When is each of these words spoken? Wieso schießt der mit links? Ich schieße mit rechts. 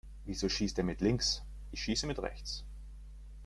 Wieso 0.25 0.49
schießt 0.49 0.77
der 0.79 0.83
mit 0.83 0.99
links? 0.99 1.43
Ich 1.71 1.83
schieße 1.83 2.07
mit 2.07 2.17
rechts. 2.17 2.63